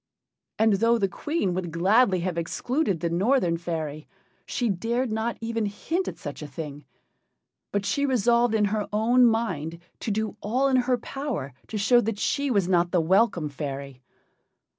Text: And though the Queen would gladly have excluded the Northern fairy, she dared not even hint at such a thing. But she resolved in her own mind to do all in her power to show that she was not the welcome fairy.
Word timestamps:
And 0.57 0.73
though 0.81 0.97
the 0.97 1.07
Queen 1.07 1.53
would 1.53 1.69
gladly 1.71 2.21
have 2.21 2.35
excluded 2.35 3.01
the 3.01 3.09
Northern 3.11 3.55
fairy, 3.55 4.07
she 4.47 4.67
dared 4.67 5.11
not 5.11 5.37
even 5.41 5.67
hint 5.67 6.07
at 6.07 6.17
such 6.17 6.41
a 6.41 6.47
thing. 6.47 6.85
But 7.71 7.85
she 7.85 8.07
resolved 8.07 8.55
in 8.55 8.65
her 8.73 8.87
own 8.91 9.27
mind 9.27 9.77
to 9.99 10.09
do 10.09 10.37
all 10.41 10.67
in 10.69 10.77
her 10.77 10.97
power 10.97 11.53
to 11.67 11.77
show 11.77 12.01
that 12.01 12.17
she 12.17 12.49
was 12.49 12.67
not 12.67 12.89
the 12.89 12.99
welcome 12.99 13.47
fairy. 13.47 14.01